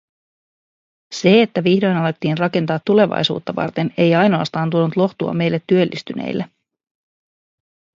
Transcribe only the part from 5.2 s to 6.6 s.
meille työllistyneille.